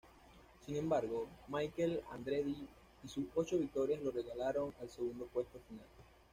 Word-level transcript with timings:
Sin 0.65 0.77
embargo, 0.77 1.27
Michael 1.47 2.01
Andretti 2.11 2.67
y 3.03 3.07
sus 3.07 3.25
ocho 3.35 3.59
victorias 3.59 4.01
lo 4.01 4.09
relegaron 4.09 4.73
al 4.81 4.89
segundo 4.89 5.27
puesto 5.27 5.59
final. 5.69 5.85